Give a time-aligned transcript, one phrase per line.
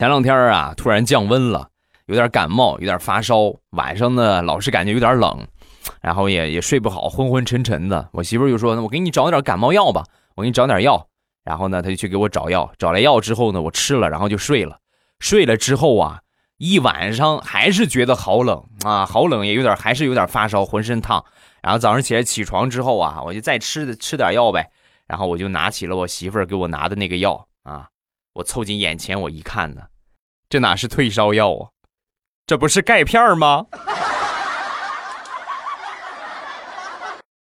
[0.00, 1.68] 前两天啊，突然降温了，
[2.06, 5.46] 有点感冒，有点发烧，晚上呢老是感觉有点冷，
[6.00, 8.08] 然后也也睡不好，昏昏沉沉的。
[8.14, 10.02] 我媳妇就说：“那我给你找点感冒药吧，
[10.36, 11.06] 我给你找点药。”
[11.44, 14.78] 然后呢，她就去给我找药，找来药之后呢，我吃了，然后就睡了。
[15.18, 16.20] 睡了之后啊，
[16.56, 21.22] 一晚上还是觉得好冷啊，好冷，也有点还是有点发烧，浑身烫。
[21.60, 24.70] 然后早上起来起床之后啊，我就再吃吃点药呗。
[25.06, 27.88] 然后我就拿起了我媳妇儿给我拿的那个药啊，
[28.32, 29.82] 我凑近眼前我一看呢，
[30.50, 31.70] 这哪是退烧药啊，
[32.44, 33.66] 这不是钙片吗？